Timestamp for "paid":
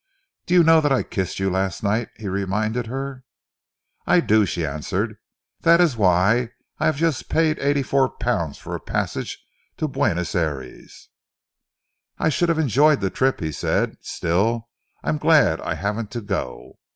7.29-7.59